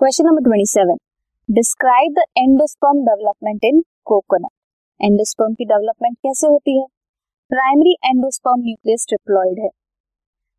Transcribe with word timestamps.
Question 0.00 0.24
number 0.26 0.42
twenty 0.42 0.66
seven 0.66 0.96
describe 1.48 2.12
the 2.18 2.22
endosperm 2.38 3.00
development 3.06 3.64
in 3.64 3.80
coconut 4.10 4.50
endosperm 5.00 5.54
की 5.54 5.64
development 5.72 6.16
कैसे 6.26 6.46
होती 6.46 6.76
है? 6.78 6.84
प्राइमरी 7.50 7.92
एंडोस्पर्म 8.04 8.60
न्यूक्लियस 8.60 9.04
ट्रिप्लॉइड 9.08 9.58
है. 9.64 9.68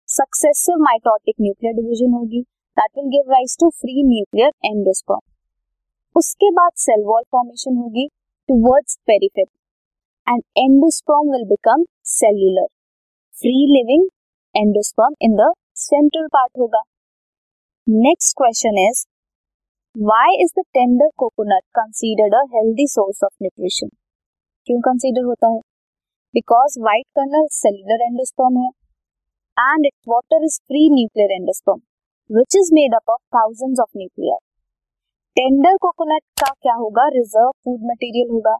successive 0.10 0.84
mitotic 0.84 1.36
nuclear 1.42 1.74
division 1.76 2.14
होगी. 2.14 2.42
That 2.78 2.92
will 2.98 3.08
give 3.16 3.32
rise 3.32 3.58
to 3.60 3.70
free 3.70 4.04
nuclear 4.10 4.52
endosperm 4.66 6.20
उसके 6.20 6.52
बाद 6.60 6.72
cell 6.84 7.04
wall 7.06 7.24
formation 7.32 7.78
होगी 7.78 8.08
towards 8.50 8.98
periphery 9.08 10.34
and 10.34 10.44
endosperm 10.58 11.32
will 11.32 11.48
become 11.50 11.86
cellular 12.12 12.68
free 13.34 13.56
living 13.72 14.06
endosperm 14.56 15.16
in 15.22 15.36
the 15.38 15.52
central 15.86 16.28
part 16.28 16.60
होगा. 16.60 16.84
Next 17.88 18.38
question 18.38 18.78
is 18.90 19.06
why 19.96 20.36
is 20.44 20.52
the 20.58 20.64
tender 20.74 21.10
coconut 21.18 21.64
considered 21.76 22.34
a 22.36 22.42
healthy 22.52 22.86
source 22.88 23.24
of 23.24 23.32
nutrition 23.44 23.88
क्यों 24.68 24.80
consider 24.82 25.24
होता 25.24 25.48
है? 25.48 25.58
Because 26.34 26.78
white 26.82 27.06
kernel 27.18 27.48
cellular 27.52 28.04
endosperm 28.04 28.58
है 28.58 28.70
and 29.58 29.86
it's 29.86 30.10
water 30.10 30.46
is 30.46 30.58
free 30.62 30.84
nuclear 30.94 31.32
endosperm 31.32 31.82
which 32.30 32.56
is 32.60 32.70
made 32.74 32.96
up 32.96 33.10
of 33.10 33.22
thousands 33.36 33.80
of 33.80 33.98
nuclear 33.98 34.38
tender 35.38 35.78
coconut 35.82 36.24
का 36.42 36.52
क्या 36.62 36.74
होगा? 36.74 37.08
Reserve 37.16 37.50
food 37.64 37.80
material 37.90 38.30
होगा। 38.32 38.56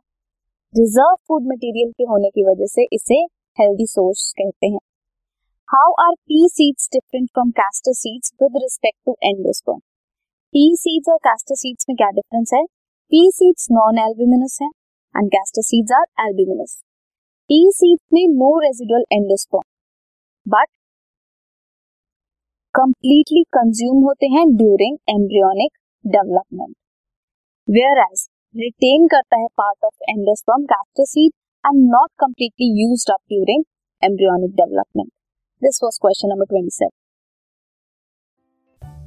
reserve 0.74 1.16
food 1.28 1.48
material 1.54 1.92
के 1.92 2.04
होने 2.10 2.30
की 2.30 2.44
वजह 2.50 2.72
से 2.74 2.88
इसे 2.94 3.22
हेल्दी 3.58 3.86
सोर्स 3.90 4.32
कहते 4.38 4.68
हैं। 4.68 4.84
How 5.70 5.94
are 6.08 6.14
pea 6.14 6.48
seeds 6.50 6.90
different 6.94 7.30
from 7.30 7.52
castor 7.62 7.94
seeds 8.00 8.34
with 8.44 8.62
respect 8.64 9.00
to 9.06 9.16
endosperm 9.24 9.80
pea 10.54 10.62
seeds 10.76 11.10
और 11.10 11.18
कैस्टर 11.18 11.56
सीड्स 11.56 11.86
में 11.90 11.96
क्या 11.98 12.08
डिफरेंस 12.12 12.50
है 12.54 12.64
पी 13.12 13.20
सीड्स 13.34 13.68
नॉन 13.72 14.00
एल्ब्यूमिनस 14.00 14.58
है 14.62 14.68
and 15.16 15.30
castor 15.32 15.62
seeds 15.64 15.92
are 15.98 16.26
albuminous 16.26 16.74
pea 17.50 17.60
seeds 17.76 18.02
में 18.14 18.28
no 18.32 18.50
residual 18.60 19.06
endosperm 19.14 19.64
but 20.46 20.68
completely 22.76 23.44
consume 23.54 24.04
होते 24.04 24.28
हैं 24.30 24.46
during 24.58 24.98
embryonic 25.10 25.72
development 26.06 26.76
whereas 28.02 28.28
retain 28.56 29.08
करता 29.08 29.40
है 29.40 29.48
part 29.58 29.86
of 29.86 30.12
endosperm 30.12 30.66
castor 30.68 31.06
seed 31.08 31.32
and 31.64 31.84
not 31.90 32.10
completely 32.20 32.74
used 32.82 33.12
up 33.12 33.22
during 33.30 33.64
embryonic 34.02 34.56
development 34.56 35.12
this 35.62 35.80
was 35.84 36.00
question 36.02 36.30
number 36.30 36.60
27 36.62 37.01